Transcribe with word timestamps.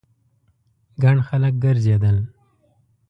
ګڼ 1.03 1.17
خلک 1.27 1.53
ګرځېدل. 1.63 2.17